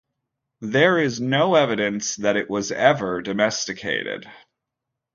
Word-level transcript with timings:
There 0.61 0.97
is 0.97 1.21
no 1.21 1.53
evidence 1.53 2.15
that 2.15 2.35
it 2.35 2.49
was 2.49 2.71
ever 2.71 3.21
domesticated. 3.21 4.27